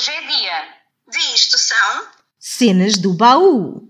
Hoje 0.00 0.12
é 0.12 0.26
dia 0.26 0.62
de 1.10 1.18
isto 1.34 1.58
são 1.58 2.08
Cenas 2.38 2.96
do 2.96 3.12
baú. 3.12 3.86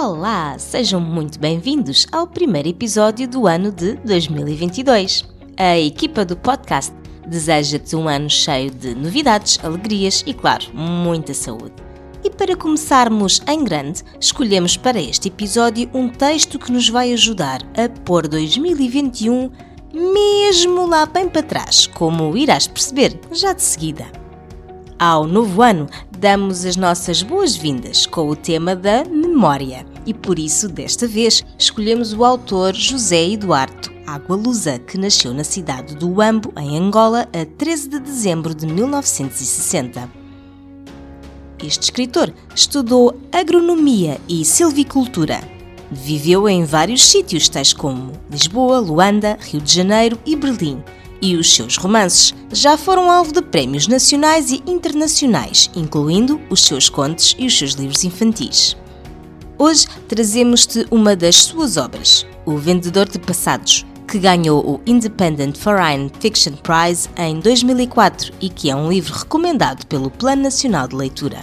Olá, 0.00 0.56
sejam 0.60 1.00
muito 1.00 1.40
bem-vindos 1.40 2.06
ao 2.12 2.24
primeiro 2.24 2.68
episódio 2.68 3.26
do 3.26 3.48
ano 3.48 3.72
de 3.72 3.94
2022. 3.96 5.24
A 5.56 5.76
equipa 5.76 6.24
do 6.24 6.36
podcast 6.36 6.94
deseja-te 7.26 7.96
um 7.96 8.06
ano 8.06 8.30
cheio 8.30 8.70
de 8.70 8.94
novidades, 8.94 9.58
alegrias 9.60 10.22
e, 10.24 10.32
claro, 10.32 10.66
muita 10.72 11.34
saúde. 11.34 11.74
E 12.22 12.30
para 12.30 12.54
começarmos 12.54 13.42
em 13.48 13.64
grande, 13.64 14.04
escolhemos 14.20 14.76
para 14.76 15.02
este 15.02 15.26
episódio 15.26 15.90
um 15.92 16.08
texto 16.08 16.60
que 16.60 16.70
nos 16.70 16.88
vai 16.88 17.12
ajudar 17.12 17.60
a 17.76 17.88
pôr 18.04 18.28
2021 18.28 19.50
mesmo 19.92 20.86
lá 20.86 21.06
bem 21.06 21.28
para 21.28 21.42
trás, 21.42 21.88
como 21.88 22.36
irás 22.36 22.68
perceber 22.68 23.18
já 23.32 23.52
de 23.52 23.62
seguida. 23.62 24.06
Ao 25.00 25.28
novo 25.28 25.62
ano, 25.62 25.86
damos 26.18 26.64
as 26.64 26.76
nossas 26.76 27.22
boas-vindas 27.22 28.04
com 28.04 28.28
o 28.28 28.34
tema 28.34 28.74
da 28.74 29.04
memória 29.04 29.86
e 30.08 30.14
por 30.14 30.38
isso, 30.38 30.70
desta 30.70 31.06
vez, 31.06 31.44
escolhemos 31.58 32.14
o 32.14 32.24
autor 32.24 32.74
José 32.74 33.28
Eduardo 33.28 33.92
Agualusa, 34.06 34.78
que 34.78 34.96
nasceu 34.96 35.34
na 35.34 35.44
cidade 35.44 35.94
do 35.94 36.08
Uambo, 36.08 36.50
em 36.56 36.78
Angola, 36.78 37.28
a 37.30 37.44
13 37.44 37.90
de 37.90 38.00
dezembro 38.00 38.54
de 38.54 38.66
1960. 38.66 40.08
Este 41.62 41.82
escritor 41.82 42.32
estudou 42.54 43.20
agronomia 43.30 44.18
e 44.26 44.46
silvicultura. 44.46 45.42
Viveu 45.90 46.48
em 46.48 46.64
vários 46.64 47.06
sítios, 47.06 47.50
tais 47.50 47.74
como 47.74 48.12
Lisboa, 48.30 48.78
Luanda, 48.78 49.36
Rio 49.38 49.60
de 49.60 49.74
Janeiro 49.74 50.18
e 50.24 50.34
Berlim, 50.34 50.82
e 51.20 51.36
os 51.36 51.52
seus 51.52 51.76
romances 51.76 52.34
já 52.50 52.78
foram 52.78 53.10
alvo 53.10 53.30
de 53.30 53.42
prémios 53.42 53.86
nacionais 53.86 54.52
e 54.52 54.62
internacionais, 54.66 55.70
incluindo 55.76 56.40
os 56.48 56.64
seus 56.64 56.88
contos 56.88 57.36
e 57.38 57.44
os 57.44 57.58
seus 57.58 57.72
livros 57.72 58.04
infantis. 58.04 58.74
Hoje 59.60 59.88
trazemos-te 60.06 60.86
uma 60.88 61.16
das 61.16 61.34
suas 61.34 61.76
obras, 61.76 62.24
O 62.46 62.56
Vendedor 62.56 63.08
de 63.08 63.18
Passados, 63.18 63.84
que 64.06 64.16
ganhou 64.16 64.64
o 64.64 64.80
Independent 64.86 65.58
Foreign 65.58 66.12
Fiction 66.20 66.52
Prize 66.52 67.08
em 67.16 67.40
2004 67.40 68.32
e 68.40 68.48
que 68.48 68.70
é 68.70 68.76
um 68.76 68.88
livro 68.88 69.12
recomendado 69.12 69.84
pelo 69.86 70.12
Plano 70.12 70.42
Nacional 70.42 70.86
de 70.86 70.94
Leitura. 70.94 71.40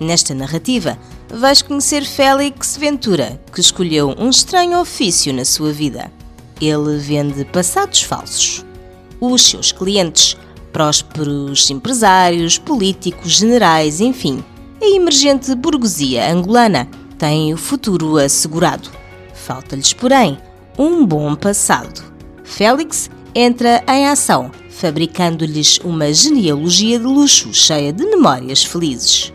Nesta 0.00 0.34
narrativa, 0.34 0.98
vais 1.32 1.62
conhecer 1.62 2.04
Félix 2.04 2.76
Ventura, 2.76 3.40
que 3.54 3.60
escolheu 3.60 4.12
um 4.18 4.28
estranho 4.28 4.80
ofício 4.80 5.32
na 5.32 5.44
sua 5.44 5.72
vida. 5.72 6.10
Ele 6.60 6.98
vende 6.98 7.44
passados 7.44 8.02
falsos 8.02 8.64
os 9.20 9.42
seus 9.42 9.70
clientes, 9.70 10.36
prósperos 10.72 11.70
empresários, 11.70 12.58
políticos, 12.58 13.38
generais, 13.38 14.00
enfim, 14.00 14.44
a 14.82 14.84
emergente 14.84 15.54
burguesia 15.54 16.30
angolana 16.30 16.88
tem 17.18 17.52
o 17.52 17.56
futuro 17.56 18.16
assegurado. 18.16 18.90
Falta-lhes, 19.34 19.92
porém, 19.92 20.38
um 20.78 21.04
bom 21.04 21.34
passado. 21.34 22.02
Félix 22.44 23.10
entra 23.34 23.82
em 23.88 24.06
ação, 24.08 24.50
fabricando-lhes 24.70 25.78
uma 25.84 26.12
genealogia 26.12 26.98
de 26.98 27.04
luxo 27.04 27.52
cheia 27.52 27.92
de 27.92 28.04
memórias 28.04 28.64
felizes. 28.64 29.32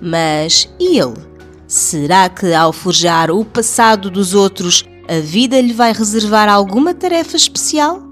Mas 0.00 0.68
e 0.78 0.98
ele? 0.98 1.28
Será 1.66 2.28
que 2.28 2.52
ao 2.52 2.72
forjar 2.72 3.30
o 3.30 3.44
passado 3.44 4.10
dos 4.10 4.34
outros, 4.34 4.84
a 5.08 5.20
vida 5.20 5.60
lhe 5.60 5.72
vai 5.72 5.92
reservar 5.92 6.48
alguma 6.48 6.94
tarefa 6.94 7.36
especial? 7.36 8.10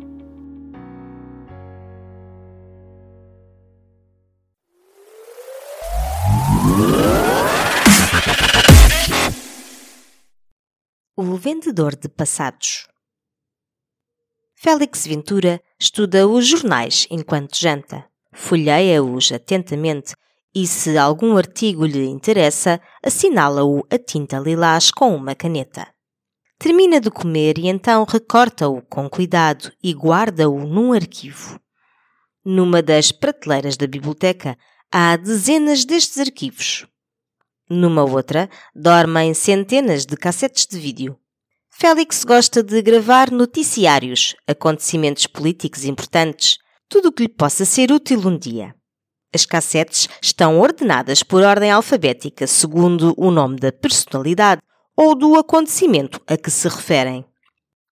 O 11.17 11.35
vendedor 11.35 11.97
de 11.97 12.09
passados. 12.09 12.87
Félix 14.55 15.07
Ventura 15.07 15.61
estuda 15.79 16.27
os 16.27 16.47
jornais 16.47 17.07
enquanto 17.11 17.57
janta, 17.57 18.05
folheia-os 18.33 19.33
atentamente 19.33 20.15
e, 20.55 20.67
se 20.67 20.97
algum 20.97 21.37
artigo 21.37 21.85
lhe 21.87 22.07
interessa, 22.07 22.81
assinala-o 23.05 23.85
a 23.91 23.99
tinta 23.99 24.39
lilás 24.39 24.91
com 24.91 25.15
uma 25.15 25.35
caneta. 25.35 25.87
Termina 26.59 27.01
de 27.01 27.11
comer 27.11 27.59
e 27.59 27.69
então 27.69 28.05
recorta-o 28.05 28.83
com 28.83 29.09
cuidado 29.09 29.73
e 29.83 29.93
guarda-o 29.93 30.67
num 30.67 30.93
arquivo. 30.93 31.61
Numa 32.45 32.83
das 32.83 33.13
prateleiras 33.13 33.77
da 33.77 33.87
biblioteca 33.87 34.59
há 34.91 35.17
dezenas 35.17 35.85
destes 35.85 36.19
arquivos, 36.19 36.87
numa 37.69 38.05
outra, 38.05 38.49
dormem 38.75 39.35
centenas 39.35 40.07
de 40.07 40.17
cassetes 40.17 40.67
de 40.67 40.79
vídeo. 40.79 41.19
Félix 41.71 42.25
gosta 42.25 42.63
de 42.63 42.83
gravar 42.83 43.31
noticiários, 43.31 44.35
acontecimentos 44.47 45.27
políticos 45.27 45.85
importantes, 45.85 46.59
tudo 46.89 47.09
o 47.09 47.13
que 47.13 47.23
lhe 47.23 47.29
possa 47.29 47.65
ser 47.65 47.93
útil 47.93 48.27
um 48.27 48.37
dia. 48.37 48.75
As 49.33 49.45
cassetes 49.45 50.09
estão 50.23 50.59
ordenadas 50.59 51.23
por 51.23 51.43
ordem 51.43 51.71
alfabética 51.71 52.47
segundo 52.47 53.15
o 53.17 53.31
nome 53.31 53.57
da 53.57 53.71
personalidade 53.71 54.63
ou 54.97 55.15
do 55.15 55.37
acontecimento 55.37 56.21
a 56.27 56.37
que 56.37 56.51
se 56.51 56.67
referem. 56.67 57.25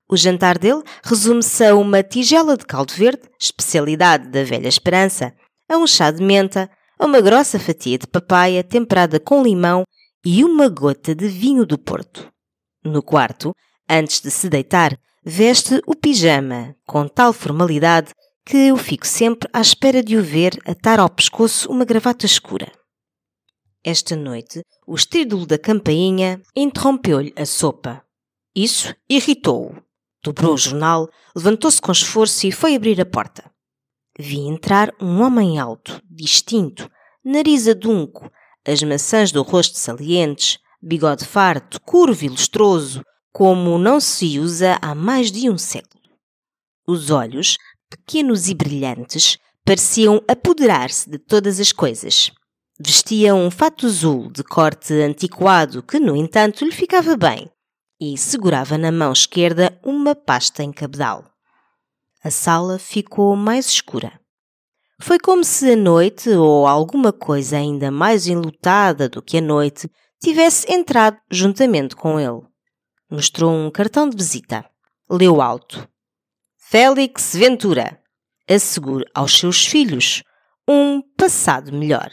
O 0.09 0.17
jantar 0.17 0.57
dele 0.57 0.83
resume-se 1.05 1.65
a 1.65 1.75
uma 1.75 2.03
tigela 2.03 2.57
de 2.57 2.65
caldo 2.65 2.93
verde, 2.93 3.23
especialidade 3.41 4.29
da 4.29 4.43
velha 4.45 4.69
esperança, 4.69 5.35
a 5.69 5.77
um 5.77 5.87
chá 5.87 6.11
de 6.11 6.23
menta, 6.23 6.71
uma 7.05 7.21
grossa 7.21 7.59
fatia 7.59 7.99
de 7.99 8.07
papaya 8.07 8.65
temperada 8.65 9.21
com 9.21 9.43
limão 9.43 9.85
e 10.25 10.43
uma 10.45 10.69
gota 10.69 11.15
de 11.15 11.29
vinho 11.29 11.67
do 11.67 11.79
Porto. 11.79 12.31
No 12.85 13.03
quarto, 13.03 13.55
antes 13.89 14.21
de 14.21 14.31
se 14.31 14.49
deitar, 14.49 14.99
veste 15.25 15.81
o 15.87 15.95
pijama 15.95 16.75
com 16.87 17.07
tal 17.07 17.33
formalidade 17.33 18.13
que 18.45 18.57
eu 18.57 18.77
fico 18.77 19.07
sempre 19.07 19.49
à 19.53 19.61
espera 19.61 20.03
de 20.03 20.17
o 20.17 20.23
ver 20.23 20.59
atar 20.65 21.01
ao 21.01 21.11
pescoço 21.11 21.71
uma 21.71 21.85
gravata 21.85 22.25
escura. 22.25 22.71
Esta 23.83 24.17
noite, 24.17 24.63
o 24.87 24.95
estrídulo 24.95 25.47
da 25.47 25.59
campainha 25.59 26.41
interrompeu-lhe 26.57 27.33
a 27.37 27.45
sopa. 27.45 28.05
Isso 28.55 28.95
irritou-o. 29.09 29.77
Dobrou 30.23 30.55
o 30.55 30.59
jornal, 30.59 31.09
levantou-se 31.37 31.81
com 31.81 31.93
esforço 31.93 32.47
e 32.47 32.53
foi 32.53 32.75
abrir 32.75 33.01
a 33.01 33.07
porta. 33.07 33.49
Vi 34.19 34.39
entrar 34.49 34.91
um 35.01 35.21
homem 35.21 35.59
alto, 35.59 36.01
distinto, 36.11 36.91
nariz 37.25 37.69
adunco, 37.69 38.31
as 38.67 38.83
maçãs 38.83 39.31
do 39.31 39.43
rosto 39.43 39.77
salientes, 39.77 40.59
bigode 40.83 41.25
farto, 41.25 41.81
curvo 41.83 42.25
e 42.25 42.29
lustroso, 42.29 43.03
como 43.33 43.79
não 43.79 44.01
se 44.01 44.39
usa 44.39 44.79
há 44.81 44.95
mais 44.95 45.31
de 45.31 45.51
um 45.51 45.59
século. 45.59 46.03
Os 46.89 47.11
olhos, 47.11 47.59
pequenos 47.91 48.49
e 48.49 48.55
brilhantes, 48.55 49.37
pareciam 49.65 50.23
apoderar-se 50.27 51.11
de 51.11 51.19
todas 51.19 51.61
as 51.61 51.71
coisas. 51.71 52.31
Vestia 52.81 53.35
um 53.35 53.51
fato 53.51 53.87
azul 53.87 54.31
de 54.31 54.43
corte 54.43 54.95
antiquado 54.95 55.83
que, 55.83 55.99
no 55.99 56.17
entanto, 56.17 56.65
lhe 56.65 56.73
ficava 56.73 57.17
bem, 57.17 57.51
e 58.01 58.17
segurava 58.17 58.79
na 58.79 58.91
mão 58.91 59.13
esquerda 59.13 59.79
uma 59.85 60.15
pasta 60.15 60.63
em 60.63 60.73
cabedal. 60.73 61.36
A 62.27 62.31
sala 62.31 62.77
ficou 62.77 63.37
mais 63.37 63.67
escura. 63.67 64.21
Foi 65.01 65.17
como 65.17 65.45
se 65.45 65.71
a 65.71 65.77
noite, 65.77 66.29
ou 66.31 66.67
alguma 66.67 67.13
coisa 67.13 67.57
ainda 67.57 67.89
mais 67.89 68.27
enlutada 68.27 69.09
do 69.09 69.23
que 69.23 69.39
a 69.39 69.41
noite, 69.41 69.89
tivesse 70.21 70.67
entrado 70.69 71.17
juntamente 71.31 71.95
com 71.95 72.19
ele. 72.19 72.43
Mostrou 73.09 73.53
um 73.53 73.71
cartão 73.71 74.09
de 74.09 74.17
visita. 74.17 74.69
Leu 75.09 75.41
alto. 75.41 75.89
Félix 76.57 77.37
Ventura. 77.37 78.03
Assegure 78.51 79.05
aos 79.15 79.39
seus 79.39 79.65
filhos 79.65 80.25
um 80.69 81.01
passado 81.17 81.73
melhor. 81.73 82.11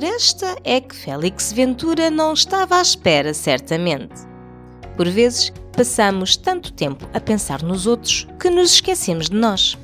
Esta 0.00 0.56
é 0.62 0.80
que 0.80 0.94
Félix 0.94 1.52
Ventura 1.52 2.08
não 2.08 2.32
estava 2.32 2.76
à 2.76 2.82
espera, 2.82 3.34
certamente. 3.34 4.14
Por 4.96 5.08
vezes, 5.08 5.52
passamos 5.76 6.36
tanto 6.36 6.72
tempo 6.72 7.08
a 7.12 7.18
pensar 7.18 7.62
nos 7.62 7.86
outros 7.86 8.28
que 8.38 8.48
nos 8.48 8.74
esquecemos 8.74 9.28
de 9.28 9.36
nós. 9.36 9.76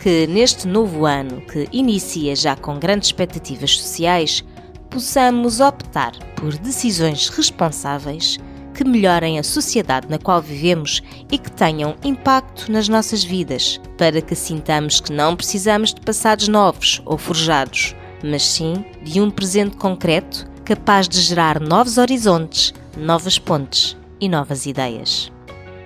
Que 0.00 0.26
neste 0.26 0.68
novo 0.68 1.06
ano, 1.06 1.40
que 1.40 1.68
inicia 1.72 2.36
já 2.36 2.54
com 2.54 2.78
grandes 2.78 3.08
expectativas 3.08 3.78
sociais, 3.78 4.44
possamos 4.90 5.60
optar 5.60 6.12
por 6.36 6.56
decisões 6.58 7.28
responsáveis 7.28 8.38
que 8.74 8.84
melhorem 8.84 9.38
a 9.38 9.42
sociedade 9.42 10.06
na 10.10 10.18
qual 10.18 10.42
vivemos 10.42 11.02
e 11.32 11.38
que 11.38 11.50
tenham 11.50 11.96
impacto 12.04 12.70
nas 12.70 12.88
nossas 12.88 13.24
vidas, 13.24 13.80
para 13.96 14.20
que 14.20 14.34
sintamos 14.34 15.00
que 15.00 15.12
não 15.12 15.34
precisamos 15.34 15.94
de 15.94 16.00
passados 16.02 16.46
novos 16.46 17.00
ou 17.06 17.16
forjados, 17.16 17.96
mas 18.22 18.42
sim 18.42 18.84
de 19.02 19.20
um 19.20 19.30
presente 19.30 19.76
concreto 19.76 20.46
capaz 20.64 21.08
de 21.08 21.20
gerar 21.20 21.60
novos 21.60 21.98
horizontes, 21.98 22.74
novas 22.96 23.38
pontes 23.38 23.96
e 24.20 24.28
novas 24.28 24.66
ideias. 24.66 25.32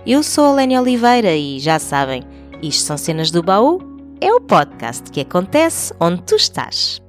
Eu 0.07 0.23
sou 0.23 0.47
a 0.47 0.53
Lénia 0.53 0.81
Oliveira 0.81 1.35
e 1.37 1.61
já 1.61 1.79
sabem, 1.79 2.23
isto 2.63 2.85
são 2.85 2.97
Cenas 2.97 3.31
do 3.31 3.43
Baú, 3.43 3.79
é 4.21 4.33
o 4.33 4.41
podcast 4.41 5.11
que 5.11 5.21
acontece 5.21 5.93
onde 6.01 6.23
tu 6.23 6.37
estás. 6.37 7.01